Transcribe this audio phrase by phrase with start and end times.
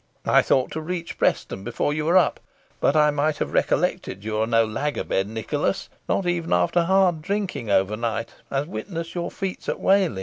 [0.25, 2.39] I thought to reach Preston before you were up,
[2.79, 6.85] but I might have recollected you are no lag a bed, Nicholas, not even after
[6.85, 10.19] hard drinking overnight, as witness your feats at Whalley.